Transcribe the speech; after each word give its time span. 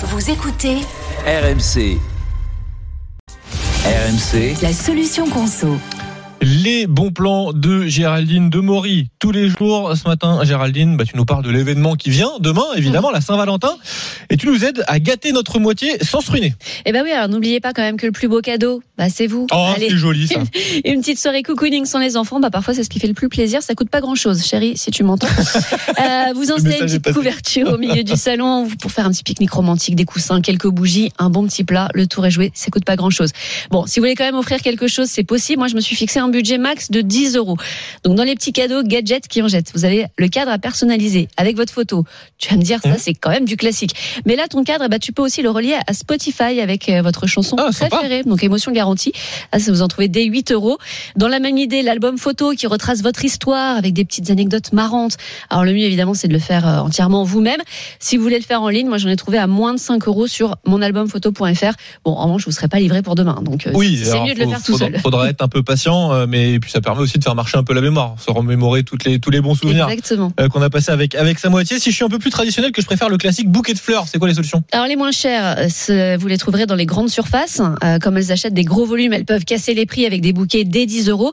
Vous 0.00 0.30
écoutez 0.30 0.76
RMC. 1.26 1.98
RMC, 3.84 4.62
la 4.62 4.72
solution 4.72 5.28
conso. 5.28 5.76
Les 6.40 6.86
bons 6.86 7.10
plans 7.10 7.52
de 7.52 7.86
Géraldine 7.86 8.48
de 8.48 8.60
Maury. 8.60 9.08
Tous 9.18 9.32
les 9.32 9.48
jours, 9.48 9.94
ce 9.96 10.06
matin, 10.06 10.40
Géraldine, 10.44 10.96
bah, 10.96 11.04
tu 11.04 11.16
nous 11.16 11.24
parles 11.24 11.42
de 11.42 11.50
l'événement 11.50 11.96
qui 11.96 12.10
vient 12.10 12.30
demain, 12.38 12.64
évidemment, 12.76 13.10
la 13.10 13.20
Saint-Valentin. 13.20 13.76
Et 14.30 14.36
tu 14.36 14.46
nous 14.46 14.64
aides 14.64 14.84
à 14.86 15.00
gâter 15.00 15.32
notre 15.32 15.58
moitié 15.58 15.98
sans 16.04 16.20
se 16.20 16.30
ruiner. 16.30 16.54
Eh 16.86 16.92
ben 16.92 17.02
oui, 17.02 17.10
alors 17.10 17.28
n'oubliez 17.28 17.58
pas 17.58 17.72
quand 17.72 17.82
même 17.82 17.96
que 17.96 18.06
le 18.06 18.12
plus 18.12 18.28
beau 18.28 18.40
cadeau, 18.40 18.82
bah, 18.96 19.08
c'est 19.08 19.26
vous. 19.26 19.48
Oh, 19.52 19.72
c'est 19.76 19.90
joli 19.90 20.28
ça. 20.28 20.40
Une 20.84 21.00
petite 21.00 21.18
soirée 21.18 21.42
cocooning 21.42 21.86
sans 21.86 21.98
les 21.98 22.16
enfants, 22.16 22.38
bah 22.38 22.50
parfois 22.50 22.72
c'est 22.72 22.84
ce 22.84 22.88
qui 22.88 23.00
fait 23.00 23.08
le 23.08 23.14
plus 23.14 23.28
plaisir. 23.28 23.62
Ça 23.62 23.74
coûte 23.74 23.90
pas 23.90 24.00
grand 24.00 24.14
chose, 24.14 24.44
chérie, 24.44 24.76
si 24.76 24.90
tu 24.90 25.02
m'entends. 25.02 25.28
Euh, 25.98 26.32
vous 26.34 26.52
installez 26.52 26.76
une 26.80 26.86
petite 26.86 27.12
couverture 27.12 27.72
au 27.72 27.78
milieu 27.78 28.04
du 28.04 28.14
salon 28.14 28.68
pour 28.80 28.92
faire 28.92 29.06
un 29.06 29.10
petit 29.10 29.24
pique-nique 29.24 29.50
romantique, 29.50 29.96
des 29.96 30.04
coussins, 30.04 30.40
quelques 30.40 30.68
bougies, 30.68 31.10
un 31.18 31.28
bon 31.28 31.44
petit 31.46 31.64
plat. 31.64 31.88
Le 31.94 32.06
tour 32.06 32.24
est 32.24 32.30
joué, 32.30 32.52
ça 32.54 32.70
coûte 32.70 32.84
pas 32.84 32.94
grand 32.94 33.10
chose. 33.10 33.30
Bon, 33.70 33.84
si 33.86 33.98
vous 33.98 34.04
voulez 34.04 34.14
quand 34.14 34.24
même 34.24 34.36
offrir 34.36 34.60
quelque 34.60 34.86
chose, 34.86 35.08
c'est 35.08 35.24
possible. 35.24 35.58
Moi, 35.58 35.68
je 35.68 35.74
me 35.74 35.80
suis 35.80 35.96
fixé 35.96 36.20
un 36.20 36.27
budget 36.30 36.58
max 36.58 36.90
de 36.90 37.00
10 37.00 37.36
euros. 37.36 37.56
Donc 38.04 38.16
dans 38.16 38.24
les 38.24 38.34
petits 38.34 38.52
cadeaux 38.52 38.82
gadgets 38.82 39.26
qui 39.28 39.42
en 39.42 39.48
jettent, 39.48 39.70
vous 39.74 39.84
avez 39.84 40.06
le 40.16 40.28
cadre 40.28 40.50
à 40.50 40.58
personnaliser 40.58 41.28
avec 41.36 41.56
votre 41.56 41.72
photo. 41.72 42.04
Tu 42.38 42.50
vas 42.50 42.56
me 42.56 42.62
dire, 42.62 42.80
ça 42.82 42.88
Mmh. 42.90 42.96
c'est 42.98 43.14
quand 43.14 43.30
même 43.30 43.44
du 43.44 43.56
classique. 43.56 43.94
Mais 44.26 44.34
là, 44.36 44.48
ton 44.48 44.64
cadre, 44.64 44.88
bah, 44.88 44.98
tu 44.98 45.12
peux 45.12 45.22
aussi 45.22 45.42
le 45.42 45.50
relier 45.50 45.76
à 45.86 45.92
Spotify 45.92 46.60
avec 46.60 46.88
euh, 46.88 47.02
votre 47.02 47.26
chanson 47.26 47.56
Ah, 47.58 47.70
préférée. 47.72 48.22
Donc 48.24 48.42
émotion 48.42 48.72
garantie. 48.72 49.12
Là, 49.52 49.58
ça 49.58 49.70
vous 49.72 49.82
en 49.82 49.88
trouvez 49.88 50.08
dès 50.08 50.24
8 50.24 50.52
euros. 50.52 50.78
Dans 51.16 51.28
la 51.28 51.38
même 51.38 51.58
idée, 51.58 51.82
l'album 51.82 52.18
photo 52.18 52.52
qui 52.52 52.66
retrace 52.66 53.02
votre 53.02 53.24
histoire 53.24 53.76
avec 53.76 53.92
des 53.94 54.04
petites 54.04 54.30
anecdotes 54.30 54.72
marrantes. 54.72 55.16
Alors 55.50 55.64
le 55.64 55.72
mieux 55.72 55.84
évidemment, 55.84 56.14
c'est 56.14 56.28
de 56.28 56.32
le 56.32 56.38
faire 56.38 56.66
euh, 56.66 56.78
entièrement 56.80 57.24
vous-même. 57.24 57.60
Si 58.00 58.16
vous 58.16 58.22
voulez 58.22 58.38
le 58.38 58.44
faire 58.44 58.62
en 58.62 58.68
ligne, 58.68 58.88
moi 58.88 58.98
j'en 58.98 59.08
ai 59.08 59.16
trouvé 59.16 59.38
à 59.38 59.46
moins 59.46 59.74
de 59.74 59.78
5 59.78 60.06
euros 60.08 60.26
sur 60.26 60.56
monalbumphoto.fr. 60.66 61.72
Bon, 62.04 62.12
en 62.12 62.24
revanche, 62.24 62.42
je 62.42 62.46
vous 62.46 62.52
serai 62.52 62.68
pas 62.68 62.78
livré 62.80 63.02
pour 63.02 63.14
demain. 63.14 63.40
Donc 63.42 63.66
euh, 63.66 63.72
Oui, 63.74 64.00
c'est 64.02 64.20
mieux 64.20 64.34
de 64.34 64.40
le 64.40 64.48
faire 64.48 64.62
tout 64.62 64.76
seul. 64.78 64.98
faudra 65.00 65.28
être 65.28 65.42
un 65.42 65.48
peu 65.48 65.62
patient, 65.62 66.12
euh, 66.18 66.26
mais 66.28 66.58
puis 66.58 66.70
ça 66.70 66.80
permet 66.80 67.00
aussi 67.00 67.18
de 67.18 67.24
faire 67.24 67.34
marcher 67.34 67.58
un 67.58 67.62
peu 67.62 67.74
la 67.74 67.80
mémoire, 67.80 68.14
se 68.18 68.30
remémorer 68.30 68.82
toutes 68.82 69.04
les, 69.04 69.18
tous 69.18 69.30
les 69.30 69.40
bons 69.40 69.54
souvenirs 69.54 69.88
euh, 69.88 70.48
qu'on 70.48 70.62
a 70.62 70.70
passés 70.70 70.92
avec, 70.92 71.14
avec 71.14 71.38
sa 71.38 71.48
moitié. 71.48 71.78
Si 71.78 71.90
je 71.90 71.96
suis 71.96 72.04
un 72.04 72.08
peu 72.08 72.18
plus 72.18 72.30
traditionnel, 72.30 72.72
que 72.72 72.82
je 72.82 72.86
préfère 72.86 73.08
le 73.08 73.16
classique 73.16 73.50
bouquet 73.50 73.74
de 73.74 73.78
fleurs, 73.78 74.06
c'est 74.08 74.18
quoi 74.18 74.28
les 74.28 74.34
solutions? 74.34 74.62
Alors 74.72 74.86
les 74.86 74.96
moins 74.96 75.10
chers, 75.10 75.56
euh, 75.90 76.16
vous 76.18 76.26
les 76.26 76.38
trouverez 76.38 76.66
dans 76.66 76.74
les 76.74 76.86
grandes 76.86 77.10
surfaces. 77.10 77.60
Comme 78.02 78.16
elles 78.16 78.32
achètent 78.32 78.54
des 78.54 78.64
gros 78.64 78.84
volumes, 78.84 79.12
elles 79.12 79.24
peuvent 79.24 79.44
casser 79.44 79.74
les 79.74 79.86
prix 79.86 80.06
avec 80.06 80.20
des 80.20 80.32
bouquets 80.32 80.64
dès 80.64 80.86
10 80.86 81.08
euros. 81.08 81.32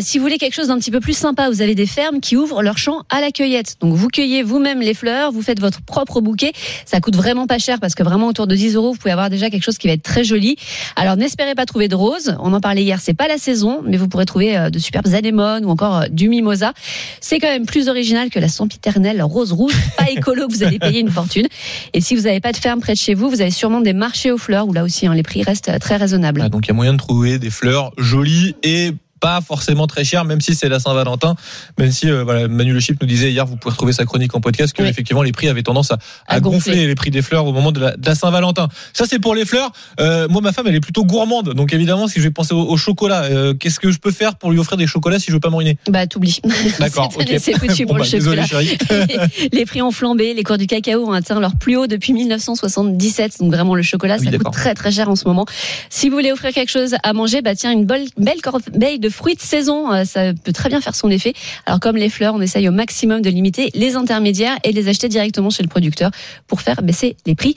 Si 0.00 0.18
vous 0.18 0.24
voulez 0.24 0.38
quelque 0.38 0.54
chose 0.54 0.68
d'un 0.68 0.78
petit 0.78 0.90
peu 0.90 1.00
plus 1.00 1.16
sympa, 1.16 1.48
vous 1.48 1.62
avez 1.62 1.74
des 1.74 1.86
fermes 1.86 2.20
qui 2.20 2.36
ouvrent 2.36 2.62
leur 2.62 2.78
champ 2.78 3.02
à 3.10 3.20
la 3.20 3.30
cueillette. 3.30 3.76
Donc 3.80 3.94
vous 3.94 4.08
cueillez 4.08 4.42
vous-même 4.42 4.80
les 4.80 4.94
fleurs, 4.94 5.32
vous 5.32 5.42
faites 5.42 5.60
votre 5.60 5.82
propre 5.82 6.20
bouquet. 6.20 6.52
Ça 6.84 7.00
coûte 7.00 7.16
vraiment 7.16 7.46
pas 7.46 7.58
cher 7.58 7.80
parce 7.80 7.94
que 7.94 8.02
vraiment 8.02 8.28
autour 8.28 8.46
de 8.46 8.54
10 8.54 8.76
euros, 8.76 8.92
vous 8.92 8.98
pouvez 8.98 9.12
avoir 9.12 9.30
déjà 9.30 9.50
quelque 9.50 9.64
chose 9.64 9.78
qui 9.78 9.86
va 9.86 9.94
être 9.94 10.02
très 10.02 10.24
joli. 10.24 10.56
Alors 10.96 11.16
n'espérez 11.16 11.54
pas 11.54 11.66
trouver 11.66 11.88
de 11.88 11.94
roses. 11.94 12.36
On 12.40 12.52
en 12.52 12.60
parlait 12.60 12.82
hier, 12.82 13.00
c'est 13.00 13.14
pas 13.14 13.28
la 13.28 13.38
saison, 13.38 13.80
mais 13.84 13.96
vous 13.96 14.08
pourrez 14.08 14.17
trouver 14.24 14.56
euh, 14.56 14.70
de 14.70 14.78
superbes 14.78 15.14
anémones 15.14 15.64
ou 15.64 15.70
encore 15.70 15.96
euh, 15.96 16.06
du 16.10 16.28
mimosa. 16.28 16.72
C'est 17.20 17.38
quand 17.38 17.48
même 17.48 17.66
plus 17.66 17.88
original 17.88 18.30
que 18.30 18.38
la 18.38 18.48
sempiternelle 18.48 19.22
rose 19.22 19.52
rouge, 19.52 19.74
pas 19.96 20.10
écolo 20.10 20.46
vous 20.48 20.62
allez 20.62 20.78
payer 20.78 21.00
une 21.00 21.10
fortune. 21.10 21.46
Et 21.92 22.00
si 22.00 22.14
vous 22.14 22.22
n'avez 22.22 22.40
pas 22.40 22.52
de 22.52 22.56
ferme 22.56 22.80
près 22.80 22.94
de 22.94 22.98
chez 22.98 23.14
vous, 23.14 23.28
vous 23.28 23.40
avez 23.40 23.50
sûrement 23.50 23.80
des 23.80 23.92
marchés 23.92 24.30
aux 24.30 24.38
fleurs 24.38 24.66
où 24.68 24.72
là 24.72 24.84
aussi 24.84 25.06
hein, 25.06 25.14
les 25.14 25.22
prix 25.22 25.42
restent 25.42 25.68
euh, 25.68 25.78
très 25.78 25.96
raisonnables. 25.96 26.42
Ah, 26.44 26.48
Donc 26.48 26.66
il 26.66 26.68
y 26.68 26.72
a 26.72 26.74
moyen 26.74 26.92
de 26.92 26.98
trouver 26.98 27.38
des 27.38 27.50
fleurs 27.50 27.92
jolies 27.98 28.54
et 28.62 28.92
pas 29.20 29.40
forcément 29.40 29.86
très 29.86 30.04
chères, 30.04 30.24
même 30.24 30.40
si 30.40 30.54
c'est 30.54 30.68
la 30.68 30.80
Saint-Valentin. 30.80 31.34
Même 31.78 31.90
si 31.92 32.10
euh, 32.10 32.22
voilà, 32.24 32.48
Manu 32.48 32.72
Le 32.72 32.80
Chip 32.80 33.00
nous 33.00 33.06
disait 33.06 33.30
hier, 33.30 33.46
vous 33.46 33.56
pouvez 33.56 33.72
retrouver 33.72 33.92
sa 33.92 34.04
chronique 34.04 34.34
en 34.34 34.40
podcast, 34.40 34.72
que 34.74 34.82
Oui. 34.82 34.88
effectivement 34.88 35.22
les 35.22 35.32
prix 35.32 35.48
avaient 35.48 35.62
tendance 35.62 35.90
à, 35.90 35.98
à 36.26 36.34
À 36.36 36.40
gonfler. 36.40 36.72
gonfler. 36.72 36.86
les 36.86 36.94
prix 36.94 37.10
des 37.10 37.22
fleurs 37.22 37.46
au 37.46 37.52
moment 37.52 37.72
de 37.72 37.80
la, 37.80 38.14
Saint-Valentin. 38.14 38.68
Ça 38.92 39.04
c'est 39.08 39.18
pour 39.18 39.34
les 39.34 39.44
fleurs. 39.44 39.70
Euh, 40.00 40.28
moi 40.28 40.40
ma 40.40 40.52
femme 40.52 40.66
elle 40.68 40.74
est 40.74 40.80
plutôt 40.80 41.04
gourmande, 41.04 41.54
donc 41.54 41.72
évidemment 41.72 42.08
si 42.08 42.18
je 42.18 42.24
vais 42.24 42.30
penser 42.30 42.54
au, 42.54 42.62
au 42.68 42.76
chocolat, 42.76 43.24
euh, 43.24 43.54
qu'est-ce 43.54 43.80
que 43.80 43.90
je 43.90 43.98
peux 43.98 44.10
faire 44.12 44.36
pour 44.36 44.50
lui 44.50 44.58
offrir 44.58 44.76
des 44.76 44.86
chocolats 44.86 45.18
si 45.18 45.26
je 45.28 45.32
veux 45.32 45.40
pas 45.40 45.50
me 45.50 45.56
ruiner 45.56 45.78
Bah 45.88 46.06
t'oublies. 46.06 46.40
D'accord, 46.78 47.12
C'est- 47.38 47.58
foutu 47.58 47.84
Bon, 47.86 47.94
pour 47.94 47.96
le 47.98 48.02
bah, 48.04 48.08
désolé, 48.10 48.42
chocolat. 48.46 48.64
chérie. 48.64 49.48
les 49.52 49.64
prix 49.66 49.82
ont 49.82 49.90
flambé, 49.90 50.34
les 50.34 50.42
cours 50.42 50.58
du 50.58 50.66
cacao 50.66 51.06
ont 51.08 51.12
atteint 51.12 51.38
leur 51.40 51.56
plus 51.56 51.76
haut 51.76 51.86
depuis 51.86 52.12
1977. 52.12 53.38
Donc 53.40 53.52
vraiment 53.52 53.74
le 53.74 53.82
chocolat, 53.82 54.16
Oui, 54.18 54.26
ça 54.30 54.38
coûte 54.38 54.52
très 54.52 54.74
très 54.74 54.90
cher 54.90 55.08
en 55.08 55.16
ce 55.16 55.26
moment. 55.26 55.46
Si 55.90 56.08
vous 56.08 56.16
voulez 56.16 56.32
offrir 56.32 56.52
quelque 56.52 56.70
chose 56.70 56.94
à 57.02 57.12
manger, 57.12 57.42
bah 57.42 57.54
tiens 57.54 57.72
une 57.72 57.84
belle, 57.84 58.06
belle 58.16 58.40
corbeille 58.42 58.98
de 58.98 59.07
fruits 59.10 59.34
de 59.34 59.40
saison, 59.40 59.92
euh, 59.92 60.04
ça 60.04 60.32
peut 60.32 60.52
très 60.52 60.68
bien 60.68 60.80
faire 60.80 60.94
son 60.94 61.10
effet. 61.10 61.34
Alors 61.66 61.80
comme 61.80 61.96
les 61.96 62.08
fleurs, 62.08 62.34
on 62.34 62.40
essaye 62.40 62.68
au 62.68 62.72
maximum 62.72 63.22
de 63.22 63.30
limiter 63.30 63.70
les 63.74 63.96
intermédiaires 63.96 64.58
et 64.64 64.72
de 64.72 64.76
les 64.76 64.88
acheter 64.88 65.08
directement 65.08 65.50
chez 65.50 65.62
le 65.62 65.68
producteur 65.68 66.10
pour 66.46 66.60
faire 66.60 66.82
baisser 66.82 67.16
les 67.26 67.34
prix. 67.34 67.54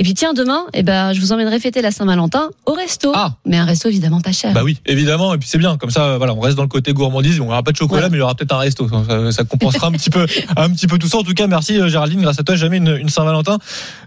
Et 0.00 0.02
puis 0.02 0.14
tiens 0.14 0.32
demain, 0.32 0.64
eh 0.72 0.82
ben 0.82 1.12
je 1.12 1.20
vous 1.20 1.30
emmènerai 1.32 1.60
fêter 1.60 1.82
la 1.82 1.90
Saint-Valentin 1.90 2.48
au 2.64 2.72
resto. 2.72 3.12
Ah. 3.14 3.34
Mais 3.44 3.58
un 3.58 3.66
resto 3.66 3.86
évidemment 3.86 4.22
pas 4.22 4.32
cher. 4.32 4.54
Bah 4.54 4.62
oui, 4.64 4.78
évidemment, 4.86 5.34
et 5.34 5.36
puis 5.36 5.46
c'est 5.46 5.58
bien, 5.58 5.76
comme 5.76 5.90
ça, 5.90 6.16
voilà, 6.16 6.32
on 6.32 6.40
reste 6.40 6.56
dans 6.56 6.62
le 6.62 6.70
côté 6.70 6.94
gourmandise, 6.94 7.38
on 7.38 7.48
aura 7.48 7.62
pas 7.62 7.72
de 7.72 7.76
chocolat, 7.76 8.08
mais 8.08 8.16
il 8.16 8.20
y 8.20 8.22
aura 8.22 8.34
peut-être 8.34 8.54
un 8.54 8.60
resto, 8.60 8.88
ça, 8.88 9.30
ça 9.30 9.44
compensera 9.44 9.88
un 9.88 9.92
petit 9.92 10.08
peu, 10.08 10.26
un 10.56 10.70
petit 10.70 10.86
peu 10.86 10.96
tout 10.96 11.06
ça. 11.06 11.18
En 11.18 11.22
tout 11.22 11.34
cas, 11.34 11.46
merci 11.48 11.78
euh, 11.78 11.88
Géraldine, 11.88 12.22
grâce 12.22 12.40
à 12.40 12.44
toi, 12.44 12.56
jamais 12.56 12.78
une, 12.78 12.96
une 12.96 13.10
Saint-Valentin 13.10 13.58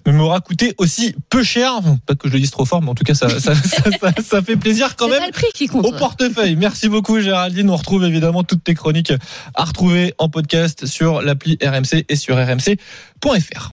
ne 0.08 0.14
m'aura 0.14 0.40
coûté 0.40 0.74
aussi 0.80 1.14
peu 1.30 1.44
cher. 1.44 1.80
Bon, 1.84 2.00
Pas 2.08 2.16
que 2.16 2.28
je 2.28 2.34
le 2.34 2.40
dise 2.40 2.50
trop 2.50 2.66
fort, 2.66 2.82
mais 2.82 2.90
en 2.90 2.96
tout 2.96 3.04
cas, 3.04 3.14
ça, 3.14 3.30
ça, 3.30 3.54
ça, 3.54 4.42
fait 4.42 4.58
plaisir 4.58 4.96
quand 4.96 5.08
même. 5.08 5.20
pas 5.20 5.28
le 5.28 5.32
prix 5.32 5.52
qui 5.54 5.68
compte. 5.68 5.86
Au 5.86 5.92
portefeuille. 5.92 6.56
Merci 6.56 6.90
beaucoup 6.90 7.20
Géraldine. 7.20 7.70
On 7.70 7.76
retrouve 7.76 8.04
évidemment 8.04 8.44
toutes 8.44 8.64
tes 8.64 8.74
chroniques 8.74 9.14
à 9.54 9.64
retrouver 9.64 10.16
en 10.18 10.28
podcast 10.28 10.88
sur 10.88 11.22
l'appli 11.22 11.60
RMC 11.64 12.06
et 12.10 12.16
sur 12.16 12.36
rmc.fr. 12.36 13.62